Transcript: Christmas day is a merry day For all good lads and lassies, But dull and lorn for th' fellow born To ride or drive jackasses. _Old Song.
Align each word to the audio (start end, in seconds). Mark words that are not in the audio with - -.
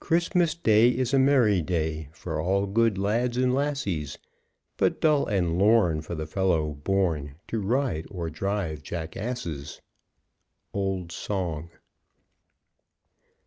Christmas 0.00 0.54
day 0.54 0.88
is 0.88 1.12
a 1.12 1.18
merry 1.18 1.60
day 1.60 2.08
For 2.12 2.40
all 2.40 2.64
good 2.66 2.96
lads 2.96 3.36
and 3.36 3.52
lassies, 3.54 4.16
But 4.78 5.02
dull 5.02 5.26
and 5.26 5.58
lorn 5.58 6.00
for 6.00 6.14
th' 6.16 6.26
fellow 6.26 6.72
born 6.72 7.34
To 7.48 7.60
ride 7.60 8.06
or 8.10 8.30
drive 8.30 8.82
jackasses. 8.82 9.82
_Old 10.74 11.12
Song. 11.12 11.68